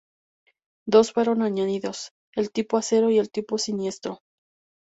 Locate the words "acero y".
2.77-3.19